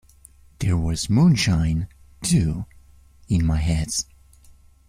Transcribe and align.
There 0.57 0.77
was 0.77 1.11
moonshine, 1.11 1.87
too, 2.23 2.65
in 3.29 3.45
my 3.45 3.57
head. 3.57 3.89